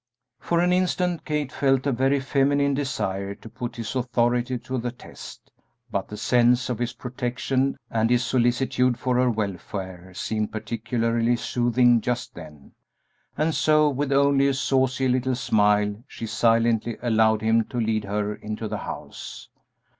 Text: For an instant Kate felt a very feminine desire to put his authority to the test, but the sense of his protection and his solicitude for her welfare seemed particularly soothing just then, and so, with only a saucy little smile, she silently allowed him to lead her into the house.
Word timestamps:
For 0.39 0.61
an 0.61 0.73
instant 0.73 1.25
Kate 1.25 1.51
felt 1.51 1.85
a 1.85 1.91
very 1.91 2.19
feminine 2.19 2.73
desire 2.73 3.35
to 3.35 3.47
put 3.47 3.75
his 3.75 3.95
authority 3.95 4.57
to 4.57 4.79
the 4.79 4.89
test, 4.89 5.51
but 5.91 6.07
the 6.07 6.17
sense 6.17 6.69
of 6.71 6.79
his 6.79 6.93
protection 6.93 7.77
and 7.91 8.09
his 8.09 8.25
solicitude 8.25 8.97
for 8.97 9.17
her 9.17 9.29
welfare 9.29 10.11
seemed 10.15 10.51
particularly 10.51 11.35
soothing 11.35 12.01
just 12.01 12.33
then, 12.33 12.71
and 13.37 13.53
so, 13.53 13.89
with 13.91 14.11
only 14.11 14.47
a 14.47 14.55
saucy 14.55 15.07
little 15.07 15.35
smile, 15.35 16.03
she 16.07 16.25
silently 16.25 16.97
allowed 17.03 17.43
him 17.43 17.63
to 17.65 17.79
lead 17.79 18.05
her 18.05 18.33
into 18.33 18.67
the 18.67 18.79
house. 18.79 19.49